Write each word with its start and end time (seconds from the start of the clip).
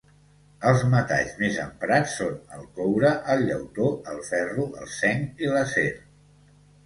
Els 0.69 0.79
metalls 0.93 1.33
més 1.41 1.57
emprats 1.63 2.15
són 2.21 2.39
el 2.55 2.63
coure, 2.79 3.11
el 3.35 3.45
llautó, 3.49 3.91
el 4.13 4.23
ferro, 4.31 4.65
el 4.81 4.89
zinc 4.97 5.45
i 5.49 5.53
l'acer. 5.53 5.87